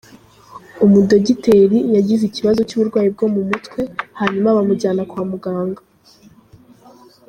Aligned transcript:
Umudogiteri 0.85 1.77
yagize 1.95 2.23
ikibazo 2.25 2.59
cy’uburwayi 2.67 3.09
bwo 3.15 3.27
mu 3.33 3.41
mutwe 3.49 3.81
hanyuma 4.19 4.55
bamujyana 4.57 5.01
kwa 5.09 5.23
muganga. 5.31 5.81